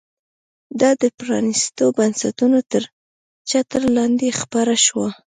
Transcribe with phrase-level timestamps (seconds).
[0.79, 2.83] دا د پرانیستو بنسټونو تر
[3.49, 5.09] چتر لاندې خپره شوه.